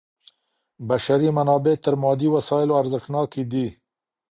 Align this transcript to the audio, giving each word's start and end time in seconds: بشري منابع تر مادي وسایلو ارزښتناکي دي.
بشري 0.89 1.29
منابع 1.37 1.73
تر 1.83 1.93
مادي 2.03 2.27
وسایلو 2.35 2.79
ارزښتناکي 2.81 3.43
دي. 3.51 3.67